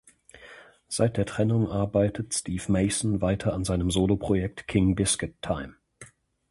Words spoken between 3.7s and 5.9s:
Soloprojekt King Biscuit Time.